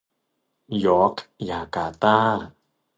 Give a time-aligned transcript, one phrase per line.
[0.85, 1.15] ยอร์ค
[1.49, 2.17] ยาการ์ต้า